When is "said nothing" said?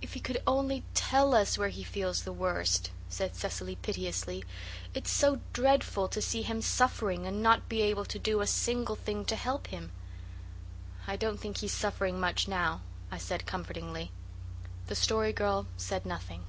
15.76-16.46